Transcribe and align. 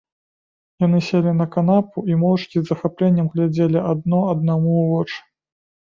Яны 0.83 1.01
селі 1.07 1.33
на 1.41 1.47
канапу 1.57 2.03
і 2.13 2.17
моўчкі 2.23 2.57
з 2.61 2.65
захапленнем 2.71 3.31
глядзелі 3.35 3.79
адно 3.93 4.25
аднаму 4.35 4.69
ў 4.69 4.95
вочы. 4.95 5.19